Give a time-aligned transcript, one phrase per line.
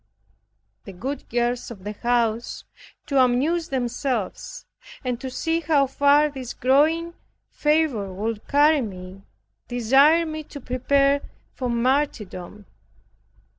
[0.85, 2.63] The good girls of the house,
[3.05, 4.65] to amuse themselves,
[5.05, 7.13] and to see how far this growing
[7.51, 9.21] fervor would carry me,
[9.67, 11.21] desired me to prepare
[11.53, 12.65] for martyrdom.